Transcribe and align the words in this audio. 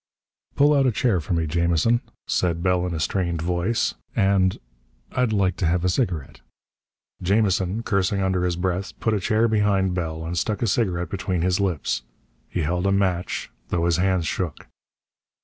"Pull 0.55 0.73
out 0.73 0.87
a 0.87 0.91
chair 0.91 1.19
for 1.21 1.33
me, 1.35 1.45
Jamison," 1.45 2.01
said 2.25 2.63
Bell 2.63 2.87
in 2.87 2.93
a 2.95 2.99
strained 2.99 3.39
voice. 3.39 3.93
"And 4.15 4.59
I'd 5.11 5.31
like 5.31 5.57
to 5.57 5.67
have 5.67 5.85
a 5.85 5.89
cigarette." 5.89 6.41
Jamison, 7.21 7.83
cursing 7.83 8.19
under 8.19 8.43
his 8.43 8.55
breath, 8.55 8.99
put 8.99 9.13
a 9.13 9.19
chair 9.19 9.47
behind 9.47 9.93
Bell 9.93 10.25
and 10.25 10.35
stuck 10.35 10.63
a 10.63 10.67
cigarette 10.67 11.11
between 11.11 11.43
his 11.43 11.59
lips. 11.59 12.01
He 12.49 12.61
held 12.61 12.87
a 12.87 12.91
match, 12.91 13.51
though 13.69 13.85
his 13.85 13.97
hands 13.97 14.25
shook. 14.25 14.65